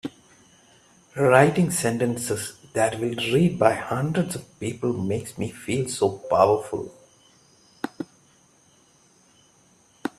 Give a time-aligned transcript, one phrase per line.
[1.15, 6.91] Writing sentences that will be read by hundreds of people makes me feel so powerful!